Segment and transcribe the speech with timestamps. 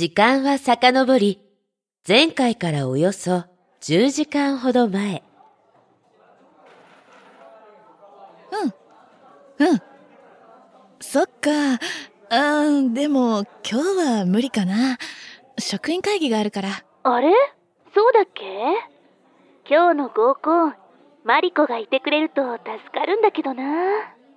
[0.00, 1.42] 時間は遡り、
[2.08, 3.44] 前回からおよそ
[3.82, 5.22] 10時間ほど前。
[9.58, 9.66] うん。
[9.66, 9.82] うん。
[11.00, 11.78] そっか。
[12.30, 14.96] うん、でも今日は無理かな。
[15.58, 16.82] 職員会議があるから。
[17.02, 17.30] あれ？
[17.94, 18.42] そうだっけ？
[19.68, 20.74] 今日の合コン、
[21.24, 23.62] マリコがいてくれると助かるんだけどな。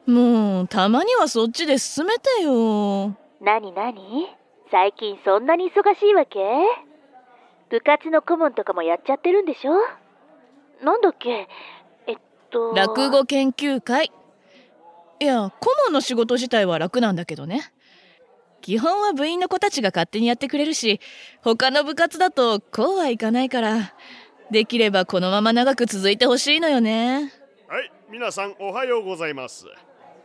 [0.08, 3.16] もう、たまにはそっちで進めてよ。
[3.40, 4.28] なになに
[4.72, 6.40] 最近そんなに忙しいわけ？
[7.70, 9.74] 部活の顧問とかもやっちゃってるんでしょ？
[10.84, 11.48] なんだっけ？
[12.08, 12.18] えっ
[12.52, 12.74] と。
[12.74, 14.12] 落語研究会？
[15.20, 17.72] いや、顧問の仕事自体は楽なんだけどね。
[18.62, 21.00] 基本は部員の子たちが勝手にやってくれるし、
[21.42, 23.94] 他の部活だとこうはいかないから、
[24.52, 27.32] できればこのまま長く続いてほしいのよね。
[27.68, 29.66] はい、皆さんおはようございます。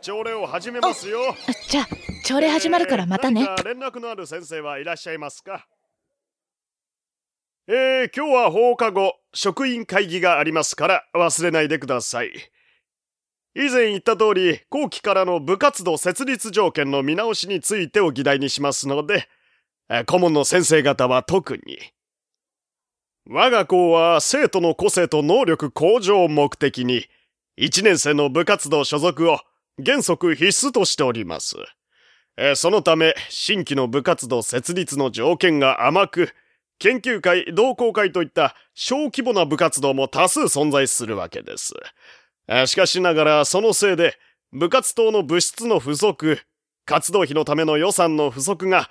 [0.01, 1.19] 朝礼を始めますよ。
[1.67, 1.87] じゃあ、
[2.23, 3.43] 朝礼始まるからまたね。
[3.43, 5.67] 何か連絡のある先生はいらっしゃいますか？
[7.67, 12.31] えー、今日は放課後、職員会議がありますから忘れないでください。
[13.55, 19.27] 以前言った通り、後期からの部活動設立条件の見直しについてを議題にしますので、
[19.89, 21.77] えー顧問の先生方は特に。
[23.27, 27.05] 我が校は生徒の個性と能力向上を目的に、
[27.59, 29.39] 1年生の部活動所属を
[29.83, 31.55] 原則必須としております。
[32.37, 36.29] えそのため、新規の部活動設立の条件が甘く、
[36.79, 41.73] 研究会、同好会といった小規模な部活動も多数存在するわけです。
[42.47, 44.17] えしかしながら、そのせいで、
[44.51, 46.39] 部活動の物質の不足、
[46.85, 48.89] 活動費のための予算の不足が、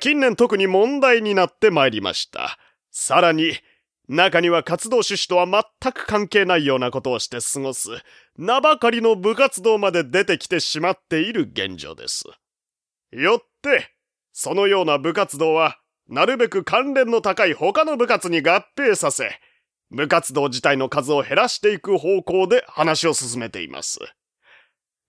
[0.00, 2.58] 近年特に問題になってまいりました。
[2.90, 3.52] さらに、
[4.08, 5.46] 中には活動趣旨とは
[5.82, 7.90] 全く関係ないようなことをして過ごす、
[8.36, 12.24] 名ばかりの部活動まで出てきてしまっている現状です。
[13.10, 13.90] よって、
[14.32, 19.40] そのような部活動は、なるべく関連の高い他の部活に合併させ、
[19.90, 23.98] 部活動自体の数を減らしていく方向で話を進めています。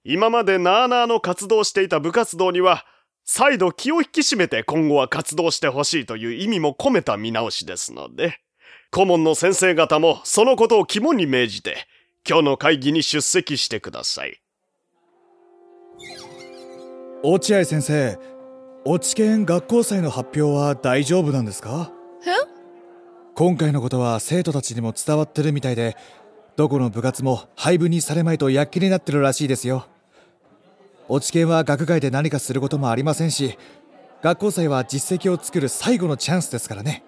[0.03, 2.85] 今までなあなあの活動していた部活動には、
[3.25, 8.39] 再度気を引き締めて今後は活動してほしいという意味も込めた見直しですので、
[8.91, 11.87] 顧問の先生方もそのことを肝に銘じて、
[12.27, 14.41] 今日の会議に出席してください。
[17.23, 18.17] 落合先生
[18.85, 21.91] 落研学校祭の発表は大丈夫なんですか？
[22.25, 22.29] え？
[23.35, 25.95] 今回のことは生徒たちにも伝わってるみたいで
[26.55, 29.85] どこの部活も廃部にされまいと躍起になってるらしいですよ。
[31.07, 33.57] 落研は学外で何かすることもありませんし
[34.21, 37.03] 学校祭は実績を作る最後のチャンスですからね。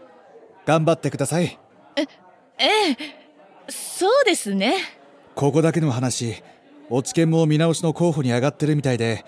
[0.66, 1.60] 頑張ってください
[2.58, 2.98] ええ、
[3.70, 4.76] そうですね。
[5.36, 6.44] ここだけの話
[6.90, 9.24] 落研も見直しの候補に上がってるみたいで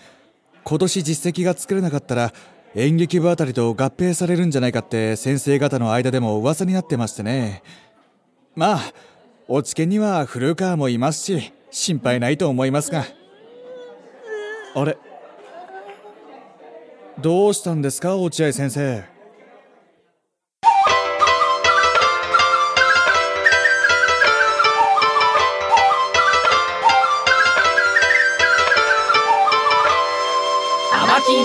[0.63, 2.33] 今年実績が作れなかったら
[2.75, 7.63] 演劇部あたりと合併されるんじゃないかって先生方の間でも噂になってましてね。
[8.55, 8.81] まあ
[9.47, 13.05] 落研には古川もいますし心配ないと思いますが。
[14.75, 14.97] あれ？
[17.19, 19.03] どうしたんですか落合先生？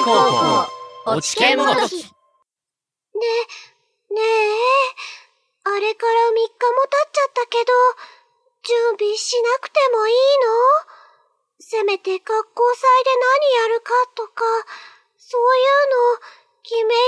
[0.06, 0.70] 高校
[1.18, 1.90] 落ち研もどきね、ね
[4.14, 4.16] え、
[5.64, 6.50] あれから3日も経っ
[7.10, 7.72] ちゃったけど、
[8.62, 10.20] 準備しなくてもいいの？
[11.58, 12.32] せめて学校
[12.76, 13.10] 祭で
[13.64, 14.44] 何やるかとか、
[15.16, 15.62] そういう
[16.14, 16.20] の
[16.62, 17.00] 決めようよ。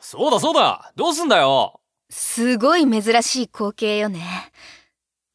[0.00, 1.80] そうだそうだどうすんだよ
[2.10, 4.52] すごい珍しい光景よね。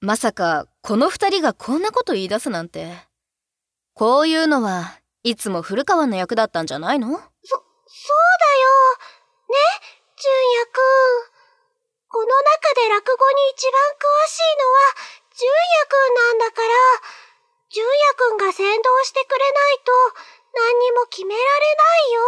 [0.02, 3.10] まさか、この二人がこんなこと言い出すなんて。
[3.94, 7.10] こういうのはいつも古川の役だったんじゃないの？
[7.10, 7.30] そ、そうだよ。
[9.50, 9.56] ね、
[10.18, 11.32] 純也くん。
[12.08, 14.82] この中で落語に一番詳しいのは、
[15.38, 16.74] 純也くんなんだから、
[17.70, 19.92] 純也くんが先導してくれないと、
[20.54, 22.22] 何にも決められないよ。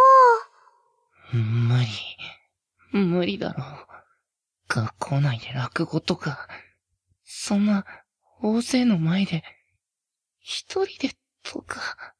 [1.32, 1.88] 無理。
[2.92, 3.86] 無理だろう。
[4.68, 6.48] 学校内で落語とか、
[7.24, 7.84] そんな、
[8.40, 9.42] 大勢の前で、
[10.40, 12.14] 一人で、とか。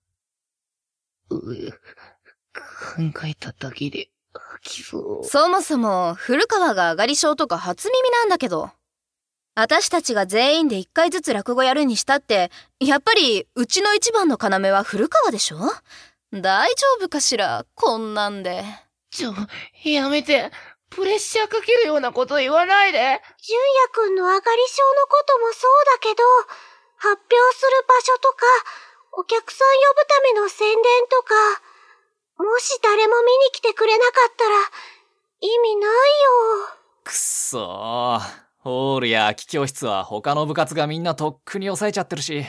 [1.41, 5.25] 考えただけで、吐きそう。
[5.25, 8.71] そもそも、古川が上がり症とか初耳なんだけど。
[9.57, 12.51] 私たちが全員で一回ずつ落語やるにしたって、
[12.81, 15.59] やっぱり、うちの一番の要は古川でしょ？
[16.33, 17.65] 大丈夫かしら？
[17.77, 18.65] こんなんで。
[19.13, 19.35] ちょ、
[19.85, 20.51] やめて。
[20.91, 22.99] プレッシャーかけるようなこと言わないで。
[22.99, 26.25] 純也くんの上がり症のこともそうだけど、
[26.97, 28.47] 発表する場所とか、
[29.17, 31.35] お客さん呼ぶための宣伝とか、
[32.39, 34.57] ももし誰も見に来てくれなかったら、
[35.41, 35.91] 意味ないよ。
[37.05, 38.45] くっそー。
[38.59, 42.45] ホールや空き教室は他の部活がみんなとっくに抑えちゃってるし、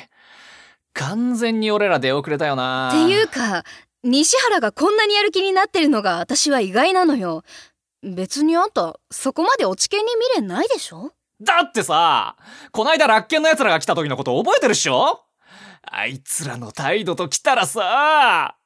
[0.93, 3.63] 完全に俺ら出遅れたよなっていうか、
[4.03, 7.43] 西原がこんなにやる気になってるのが私は意外なのよ。
[8.01, 11.11] 別にあんた、そこまで落ち研に未練ないでしょ？
[11.41, 12.37] だってさ、
[12.71, 15.24] こないだ楽研の奴らが来た時のこと覚えてるっしょ？
[15.97, 18.57] あいつらの態度と来たらさ。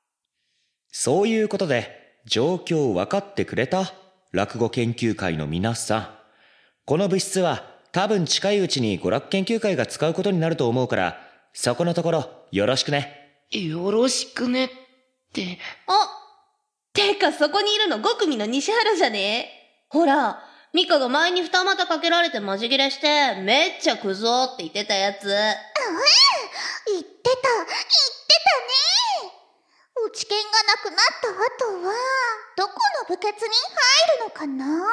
[0.91, 3.93] そういうことで、状況分かってくれた？
[4.31, 6.09] 落語研究会の皆さん。
[6.85, 11.19] この部室は多分近いうちに娯楽研究会が使うことになると思うから、
[11.53, 13.35] そこのところよろしくね。
[13.51, 14.69] よろしくねっ
[15.31, 15.59] て。
[15.85, 15.91] あ
[16.93, 19.51] てかそこにいるの5組の西原じゃね？
[19.89, 20.41] ほら、
[20.73, 25.25] ミカが前に二股かけられてマジ切れして、めっちゃクゾって言ってたやつ。
[25.25, 25.57] 言って
[26.87, 28.53] た、言ってた
[29.25, 29.33] ね。
[30.05, 31.29] 落ち研がなくなった
[31.65, 31.93] 後は、
[32.55, 33.43] どこの部活に入
[34.19, 34.65] るのかな？
[34.65, 34.85] ちょっ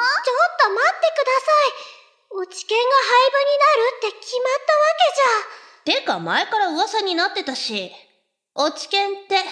[0.59, 2.41] と待ってください。
[2.41, 6.01] 落ち研が廃部になるって決まったわけじゃ。
[6.01, 7.91] てか前から噂になってたし、
[8.55, 9.43] 落ち研って、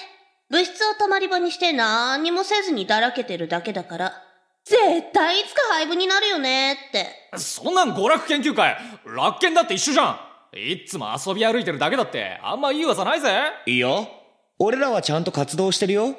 [0.50, 4.25] 部室を泊まり場にして何にもせずにだらけてるだけだから、
[4.66, 7.08] 絶対いつか廃部になるよねって。
[7.38, 8.76] そんなん娯楽研究会、
[9.06, 10.20] 楽研だって一緒じゃ
[10.54, 10.58] ん。
[10.58, 13.30] いっつも遊び歩いてるだけだって、あんまいい噂ないぜ。
[13.68, 14.08] いいよ。
[14.58, 16.16] 俺らはちゃんと活動してるよ。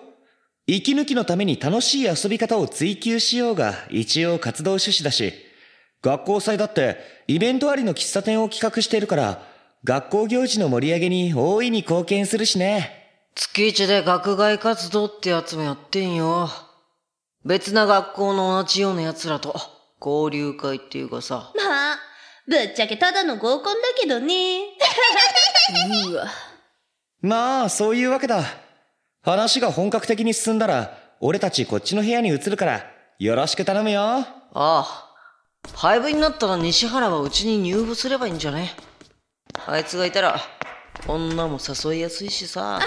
[0.69, 5.33] 息抜きのために楽しい遊び方を追求しようが一応活動趣旨だし、
[6.03, 9.43] 学校祭だってイベントありの喫茶店を企画してるから、
[9.83, 13.31] 学校行事の盛り上げに大いに貢献するしね。
[13.35, 16.49] 月一で学外活動ってやつもやってんよ。
[17.47, 19.55] 別な学校の同じような奴らと
[20.05, 21.53] 交流会っていうかさ。
[21.55, 21.99] まあ、
[22.49, 24.63] ぶっちゃけただの合コンだけどね。
[26.11, 26.27] うわ。
[27.21, 28.43] まあ、そういうわけだ。
[29.23, 32.85] 話が本格的に進んだら、俺たちこっちの部屋に移るから、
[33.21, 34.03] よろしく頼むよ。
[34.03, 35.15] ああ。
[35.73, 38.73] 廃部になったら西原はうちに入部すればいいんじゃね？
[39.67, 40.41] あいつがいたら、
[41.07, 42.81] 女も誘いやすいしさ。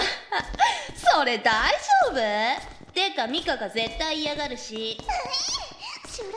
[1.14, 1.78] それ大丈
[2.10, 2.79] 夫？
[3.00, 4.98] てかミカが絶対嫌がるし。
[6.06, 6.36] 修羅場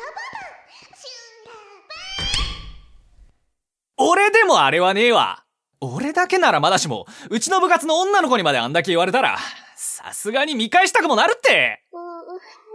[3.98, 5.44] 俺でもあれはねえわ。
[5.82, 9.38] 俺だけならまだしも、うちの部活の女の子にまであんだけ言われたら、
[9.76, 11.84] さすがに見返したくもなるって。
[11.92, 12.00] うー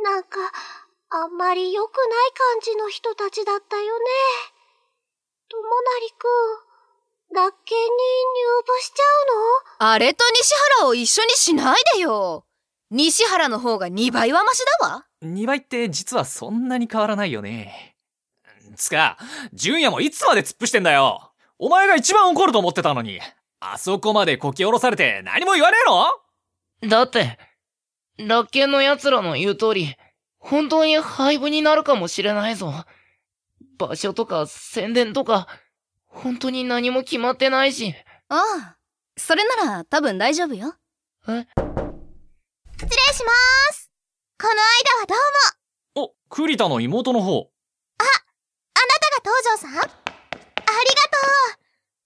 [0.04, 0.38] なんか、
[1.10, 4.04] あんまり良くない感じの人たちだったよね。
[5.48, 5.70] ともな
[6.00, 6.28] りく
[7.32, 7.90] ん、楽研に入
[8.66, 9.26] 部しちゃう
[9.80, 9.92] の？
[9.92, 12.44] あれと西原を一緒にしないでよ。
[12.90, 15.06] 西原の方が2倍はマシだわ。
[15.22, 17.96] 2倍って実はそんなに変わらないよね。
[18.76, 19.18] つか、
[19.52, 21.32] 純也もいつまで突っ伏してんだよ。
[21.58, 23.20] お前が一番怒ると思ってたのに、
[23.60, 25.76] あそこまでこき下ろされて何も言わね
[26.82, 26.90] えの？
[26.90, 27.38] だって、
[28.16, 29.94] 楽研の奴らの言う通り、
[30.38, 32.72] 本当に廃部になるかもしれないぞ。
[33.76, 35.46] 場所とか宣伝とか、
[36.06, 37.94] 本当に何も決まってないし。
[38.28, 38.76] ああ。
[39.16, 40.74] それなら多分大丈夫よ。
[41.28, 41.44] え？
[43.18, 43.90] しまーす。
[44.40, 44.58] この間
[45.02, 45.14] はど
[45.96, 46.06] うも。
[46.06, 47.50] お、栗田の妹の方。
[47.98, 49.76] あなたが東條さん？
[49.76, 50.06] ありがと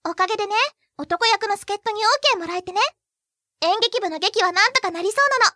[0.09, 0.13] う。
[0.13, 0.55] おかげでね、
[0.97, 2.01] 男役の助っ人に
[2.35, 2.81] OK もらえてね。
[3.61, 5.53] 演劇部の劇はなんとかなりそうなの。
[5.53, 5.55] ああ、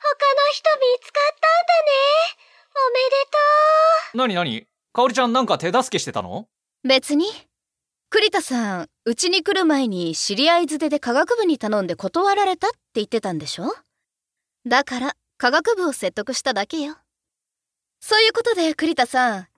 [0.00, 1.92] 他の人見つかったんだね。
[2.74, 3.38] おめでと
[4.14, 4.16] う。
[4.16, 4.66] なになに？
[4.94, 6.48] かおりちゃんなんか手助けしてたの？
[6.88, 7.26] 別に。
[8.08, 13.70] 栗田さん、うちに来る前に知り合いづてで科学部に頼んで断られたって言ってたんでしょ？
[14.66, 16.96] だから、科学部を説得しただけよ。
[18.00, 19.48] そういうことで栗田さん、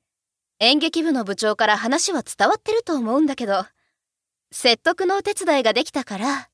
[0.60, 3.66] 演劇部の部長から話は伝わってると思うんだけど、
[4.52, 6.50] 説得のお手伝いができたから、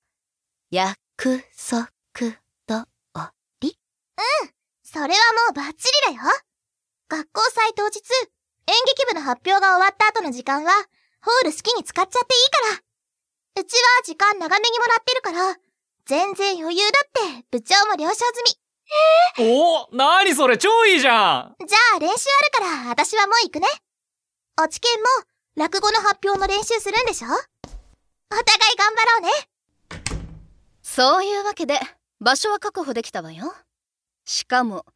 [0.70, 0.96] 約
[1.56, 1.88] 束
[2.20, 2.86] 通
[3.60, 3.78] り
[4.16, 4.50] うん、
[4.82, 5.14] それはも
[5.50, 6.30] うバッチリだよ。
[7.08, 8.00] 学校祭当日、
[8.66, 10.72] 演劇部の発表が終わった後の時間は、
[11.20, 12.82] ホール好きに使っちゃっていいか
[13.56, 13.62] ら。
[13.62, 15.67] うちは時間長めにもらってるから、
[16.08, 18.14] 全然余裕だって部長も了承
[19.36, 19.44] 済
[19.90, 21.66] おなにそれ超いいじゃんみ。
[21.68, 23.66] じゃあ練習あるから私はもう行くね。
[24.58, 27.28] 落ち研も落語の発表の練習するんでしょ？
[27.28, 29.30] お互い頑張ろうね。
[30.82, 31.78] そういうわけで、
[32.20, 33.52] 場所は確保できたわよ。
[34.24, 34.86] しかも、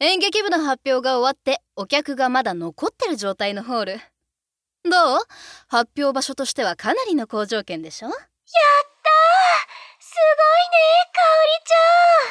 [0.00, 4.00] 演劇部の発表が終わって、お客がまだ残ってる状態のホール。
[4.84, 5.26] どう？
[5.68, 8.08] 発表場所としてはかなりの好条件でしょ？
[8.08, 8.16] やっ
[10.12, 10.18] す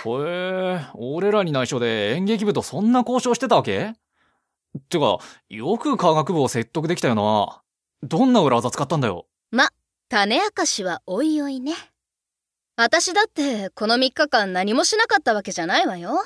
[0.05, 3.93] ごいね、へえ、俺らに内緒で演劇部とそんな交渉してたわけ？
[4.89, 5.17] てか、
[5.49, 7.61] よく科学部を説得できたよな。
[8.03, 9.25] どんな裏技使ったんだよ？
[9.51, 9.69] ま、
[10.09, 11.73] 種明かしはおいおいね。
[12.77, 16.23] 私だってこの3日間何もしなかったわけじゃないわよ。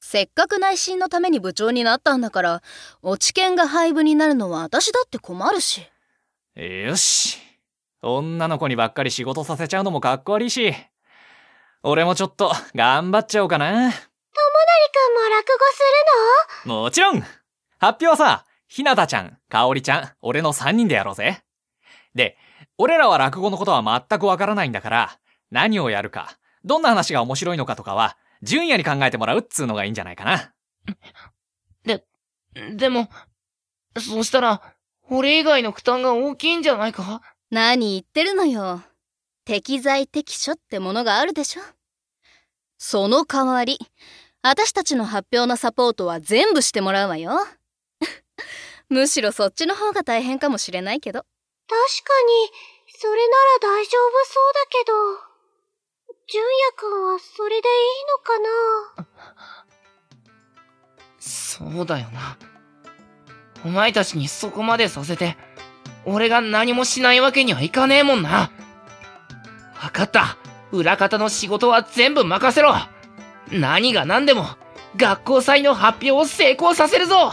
[0.00, 2.62] せっかく内心のために部長になったんだから、
[3.02, 5.82] 落ち研が廃部になるのは私だって困るし。
[6.54, 7.38] よし。
[8.02, 10.72] 女の子にばっかり仕事させちゃうのもかっこ悪いし、
[11.82, 13.66] 俺もちょっと頑張っちゃおうかな。
[13.68, 13.96] ともなりく
[15.10, 16.82] んも落語するの？
[16.82, 17.26] もちろん発
[17.80, 21.42] 表はさ、ひなたちゃん、かおりちゃん、俺の3人でやろうぜ。
[22.14, 22.36] で、
[22.76, 25.18] 俺らは落語のことは全くわからないんだから、
[25.50, 30.52] 何をやるか、どんな話が面白いのかとかは、純也に考えてもらうっつうのがいいんじゃないかな。
[31.84, 32.04] で、
[32.76, 33.08] でも、
[33.98, 34.62] そうしたら、
[35.10, 37.22] 俺以外の負担が大きいんじゃないか？
[37.50, 38.82] 何言ってるのよ。
[39.46, 41.62] 適材適所ってものがあるでしょ
[42.76, 43.78] その代わり、
[44.42, 47.38] 私たちの発表のサポートは全部してもらうわよ。
[48.90, 51.24] むしろそっちの方が大変かもしれないけど。
[51.66, 52.50] 確かに、
[53.00, 53.36] それな
[53.70, 55.28] ら大丈夫そうだけど、
[56.30, 58.38] 純也くんはそれでいいのか
[59.00, 59.06] な？
[61.18, 62.36] そうだよな。
[63.64, 65.36] お前たちにそこまでさせて、
[66.04, 68.50] 俺が何もしないわけにはいかねえもんな。
[69.82, 70.36] わかった。
[70.72, 72.74] 裏方の仕事は全部任せろ。
[73.50, 74.46] 何が何でも、
[74.96, 77.32] 学校祭の発表を成功させるぞ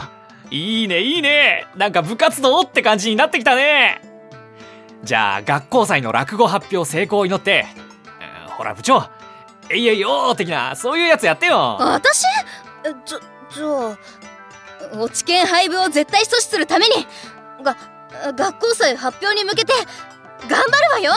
[0.51, 1.65] いいね、いいね。
[1.75, 4.01] なんか部活動って感じになってきたね。
[5.03, 7.65] じゃあ、学校祭の落語発表成功を祈って、
[8.49, 9.09] ほら部長、
[9.69, 11.77] えいえいよー的な、そういうやつやってよ。
[11.79, 12.21] 私？
[12.83, 13.19] じゃ、
[13.51, 13.97] じゃ
[14.95, 17.07] あ、落ち研廃部を絶対阻止するために、
[17.63, 17.75] が、
[18.37, 19.73] 学校祭発表に向けて、
[20.49, 21.13] 頑張るわよ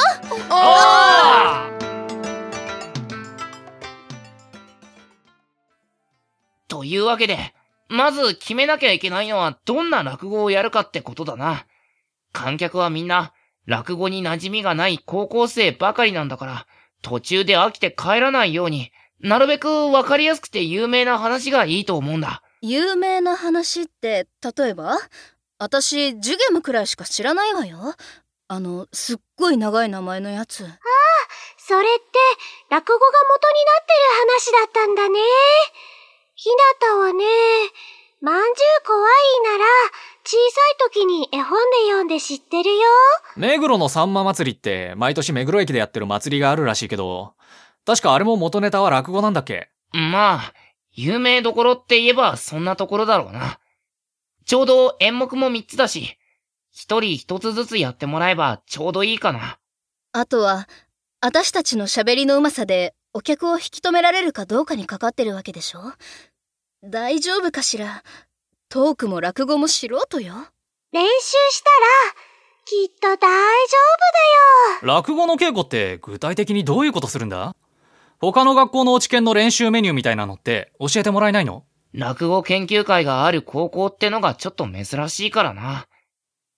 [6.69, 7.55] というわけで、
[7.89, 11.67] まず決めなきゃいけないのはどんな落語をやるかってことだな。
[12.33, 13.33] 観客はみんな、
[13.67, 16.67] 落語に馴染みがない高校生ばかりなんだから、
[17.03, 22.43] 途中で飽きて帰らないように、なるべくわかりやすくて有名な話がいいと思うんだ。
[22.61, 24.27] 有名な話って、
[24.57, 24.99] 例えば？
[25.59, 27.95] 私、ジュゲムくらいしか知らないわよ。
[28.47, 30.65] あの、すっごい長い名前のやつ。
[30.65, 30.71] ああ、
[31.59, 32.05] それって、
[32.71, 35.19] 落語が元になってる話だったんだね。
[36.35, 37.25] ひなたはね、
[38.21, 39.65] まんじゅう怖いなら、
[40.25, 42.83] 小さい時に絵本で読んで知ってるよ。
[43.37, 47.35] 目黒のさんま祭りって、毎年目黒駅でやってる祭りがあるらしいけど、
[47.85, 49.71] 確かあれも元ネタは落語なんだっけ？
[49.93, 50.55] まあ、
[50.93, 53.59] 有名どころって言えばそんなところだろうな。
[54.49, 56.17] ちょうど演目も3つだし、
[56.73, 59.59] 一人一つずつやってもらえばちょうどいいかな。
[60.13, 60.67] あとは、
[61.21, 65.93] 私たちの喋りのうまさでお客を引き止められるかどうかにかかってるわけでしょ？
[66.83, 68.03] 大丈夫かしら？
[68.71, 70.35] トークも落語も素人よ。
[70.93, 72.15] 練習したら、
[72.65, 73.27] きっと大丈夫だ
[74.81, 74.97] よ。
[74.97, 77.55] 落語の稽古って具体的にどういうことするんだ？
[78.19, 81.65] 他の学校の落ち研の練習メニューみたいなのって教えてもらえないの？
[81.95, 85.87] 落語研究会がある高校ってのがちょっと珍しいからな。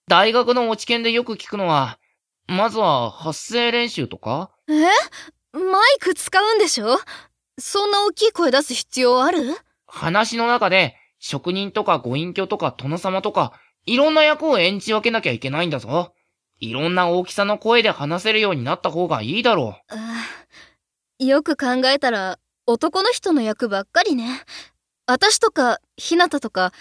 [0.07, 1.97] 大学の落ち研でよく聞くのは、
[2.47, 4.51] まずは発声練習とか？
[4.67, 4.73] え？
[5.53, 6.97] マイク使うんでしょ？
[7.57, 9.55] そんな大きい声出す必要ある？
[9.85, 13.53] 話の中で、職人とかご隠居とか殿様とか、
[13.85, 16.13] いろんな役を演じ分けなきゃいけないんだぞ。
[16.59, 19.77] いろんな大きさの声で話せるようになった方がいいだろ
[21.19, 21.25] う。
[21.25, 24.41] よく考えたら、男の人の役ばっかりね。
[25.11, 26.71] 私とか、ひなたとか、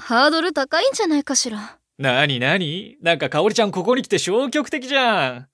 [0.00, 1.78] ハードル高いんじゃないかしら。
[1.98, 5.48] なになになんかかおりちゃんここに来て消極的じゃん。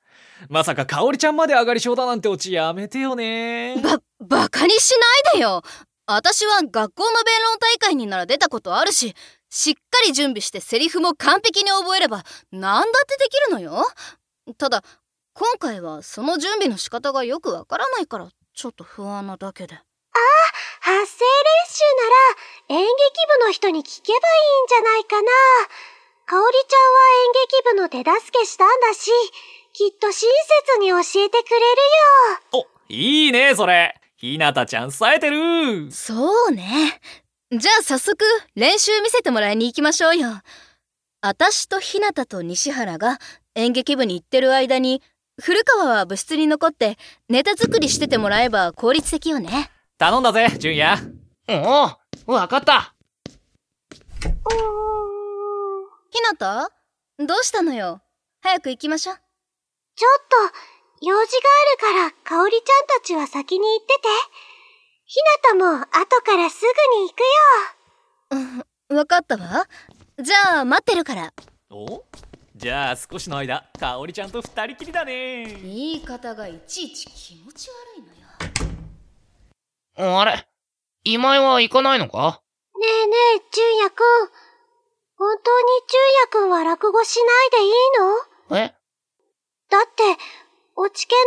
[0.48, 3.74] まさかかおりちゃんまで上がり症だなんてオチやめてよね。
[3.82, 4.92] ば、バカにし
[5.32, 5.62] ないでよ。
[6.06, 9.16] 私は学校の弁論大会になら出たことあるし、
[9.50, 12.22] しっかり準備してセリフも完璧に覚えれば
[12.52, 13.84] 何だってできるのよ。
[14.56, 14.84] ただ、
[15.34, 19.80] 今回はその準備の仕方がよくわからないからちょっと不安なだけで。
[20.12, 20.22] ああ、
[20.80, 21.84] 発声練習
[22.68, 22.92] なら演劇
[23.38, 25.28] 部の人に聞けばいいんじゃないかな。
[26.26, 29.10] かおりちゃんは演劇部の手助けしたんだし、
[29.72, 31.64] きっと親切に教えてくれる
[32.52, 32.64] よ。
[32.64, 34.00] お、いいね、それ。
[34.16, 37.00] ひなたちゃん冴えてるそうね。
[37.50, 38.24] じゃあ早速
[38.54, 40.28] 練習見せてもらいに行きましょうよ。
[41.22, 43.18] あたしとひなたと西原が
[43.54, 45.02] 演劇部に行ってる間に、
[45.40, 46.98] 古川は部室に残って
[47.28, 49.70] ネタ作りしててもらえば効率的よね。
[50.00, 50.98] 頼んだぜ、純也。
[51.46, 51.90] お
[52.26, 52.94] お、わかった。
[56.08, 56.70] ひなた？
[57.18, 58.00] どうしたのよ？
[58.40, 59.16] 早く行きましょう。
[59.96, 60.18] ちょっ
[61.02, 61.42] と、用事が
[61.92, 64.08] あるから、かおりちゃんたちは先に行ってて。
[65.04, 65.18] ひ
[65.54, 66.68] なたも後からすぐ
[67.02, 67.20] に行く
[68.40, 68.64] よ。
[68.88, 69.68] うん、わかったわ。
[70.18, 71.34] じゃあ、待ってるから。
[71.68, 72.04] お？
[72.56, 77.99] じゃあ少しの間香織ちゃんと二人きりだね言い方がいちいち気持ち悪い
[80.00, 80.46] あれ
[81.04, 82.42] 今井は行かないのか？
[82.80, 84.04] ねえねえ、純也くん。
[85.16, 87.72] 本当に純也くんは落語しないでいい
[88.50, 88.56] の？
[88.56, 88.74] え？
[89.70, 90.02] だって、
[90.76, 91.18] 落ち研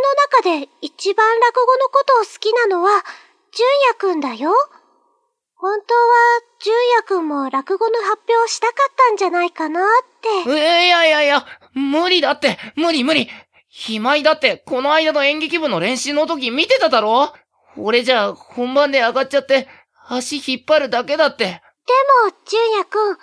[0.42, 2.90] の中で一番落語のことを好きなのは、
[3.56, 4.52] 純也くんだよ。
[5.54, 6.00] 本当は、
[6.60, 9.84] 純也くんも落語の発表したかったんじゃないかなっ
[10.44, 10.50] て。
[10.50, 13.30] えいやいやいや、無理だって、無理無理。
[13.88, 17.32] 今井だって、この間の演劇部の練習の時見てただろ？
[17.76, 19.68] 俺じゃ、本番で上がっちゃって、
[20.08, 21.44] 足引っ張るだけだって。
[21.44, 23.16] でも、純也くん、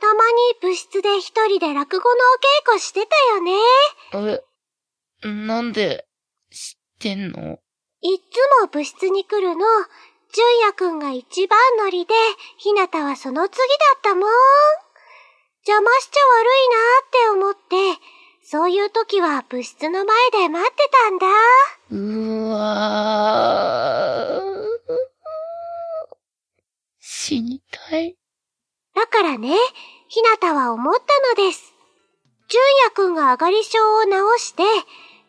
[0.00, 2.18] たまに部室で一人で落語のお
[2.66, 4.42] 稽古してたよね。
[5.24, 6.06] え、なんで、
[6.50, 7.58] 知ってんの？
[8.00, 9.66] いっつも部室に来るの。
[10.32, 12.14] 純也くんが一番乗りで、
[12.58, 13.64] ひなたはその次だ
[13.96, 14.30] ったもん。
[15.66, 18.00] 邪魔しちゃ悪いなって思って、
[18.50, 21.26] そういう時は部室の前で待ってたんだ。
[21.90, 24.42] うわー。
[26.98, 28.16] 死にたい。
[28.94, 29.50] だからね、
[30.08, 31.74] ひなたは思ったのです。
[32.48, 34.62] 純也くんが上がり症を直して、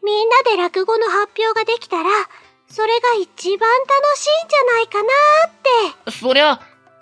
[0.01, 2.09] みんなで落語の発表ができたら、
[2.69, 5.09] それが一番楽しいんじゃないかな
[5.49, 6.11] って。
[6.11, 6.61] そりゃ、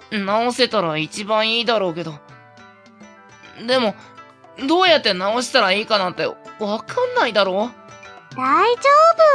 [0.10, 2.16] 直せたら一番いいだろうけど。
[3.68, 3.94] でも、
[4.66, 6.36] どうやって直したらいいかなんてわ
[6.80, 7.70] かんないだろ？
[8.36, 8.82] 大丈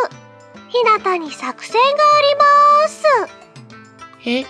[0.09, 0.69] 夫。
[0.69, 3.05] ひなたに作戦があります。
[4.27, 4.45] え？